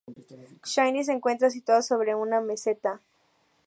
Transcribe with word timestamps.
Shanxi 0.71 1.03
se 1.03 1.11
encuentra 1.11 1.51
situada 1.51 1.83
sobre 1.83 2.15
una 2.15 2.41
meseta. 2.41 3.01